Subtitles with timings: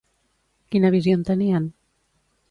[0.75, 1.67] Quina visió en tenien?